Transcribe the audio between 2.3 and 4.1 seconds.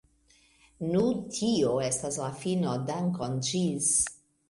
fino, dankon ĝis.